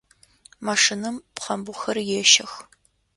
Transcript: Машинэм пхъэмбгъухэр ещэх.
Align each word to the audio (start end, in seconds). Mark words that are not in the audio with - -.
Машинэм 0.65 1.15
пхъэмбгъухэр 1.35 1.97
ещэх. 2.19 2.51